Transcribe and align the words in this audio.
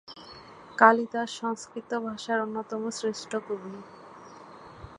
কালিদাস 0.77 1.29
সংস্কৃত 1.41 1.91
ভাষার 2.05 2.37
অন্যতম 2.39 2.81
শ্রেষ্ঠ 2.91 3.31
কবি। 3.47 3.73